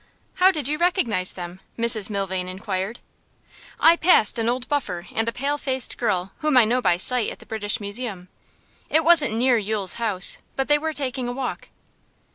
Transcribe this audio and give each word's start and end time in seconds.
'How 0.33 0.49
did 0.49 0.67
you 0.67 0.79
recognise 0.79 1.33
them?' 1.33 1.59
Mrs 1.77 2.09
Milvain 2.09 2.47
inquired. 2.47 3.01
'I 3.79 3.97
passed 3.97 4.39
an 4.39 4.49
old 4.49 4.67
buffer 4.67 5.05
and 5.13 5.29
a 5.29 5.31
pale 5.31 5.59
faced 5.59 5.95
girl 5.99 6.31
whom 6.37 6.57
I 6.57 6.65
know 6.65 6.81
by 6.81 6.97
sight 6.97 7.29
at 7.29 7.37
the 7.37 7.45
British 7.45 7.79
Museum. 7.79 8.27
It 8.89 9.03
wasn't 9.03 9.35
near 9.35 9.59
Yule's 9.59 9.93
house, 10.01 10.39
but 10.55 10.67
they 10.69 10.79
were 10.79 10.93
taking 10.93 11.27
a 11.27 11.31
walk. 11.33 11.69